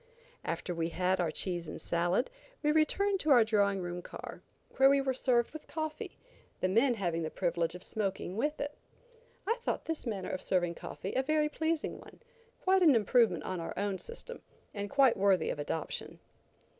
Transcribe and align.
After 0.43 0.73
we 0.73 0.89
had 0.89 1.21
our 1.21 1.29
cheese 1.29 1.67
and 1.67 1.79
salad, 1.79 2.31
we 2.63 2.71
returned 2.71 3.19
to 3.19 3.29
our 3.29 3.43
drawing 3.43 3.83
room 3.83 4.01
car, 4.01 4.41
where 4.77 4.89
we 4.89 4.99
were 4.99 5.13
served 5.13 5.51
with 5.53 5.67
coffee, 5.67 6.17
the 6.59 6.67
men 6.67 6.95
having 6.95 7.21
the 7.21 7.29
privilege 7.29 7.75
of 7.75 7.83
smoking 7.83 8.35
with 8.35 8.59
it. 8.59 8.75
I 9.45 9.57
thought 9.61 9.85
this 9.85 10.07
manner 10.07 10.31
of 10.31 10.41
serving 10.41 10.73
coffee 10.73 11.13
a 11.13 11.21
very 11.21 11.49
pleasing 11.49 11.99
one, 11.99 12.19
quite 12.63 12.81
an 12.81 12.95
improvement 12.95 13.43
on 13.43 13.59
our 13.59 13.77
own 13.77 13.99
system, 13.99 14.41
and 14.73 14.89
quite 14.89 15.17
worthy 15.17 15.51
of 15.51 15.59
adoption. 15.59 16.17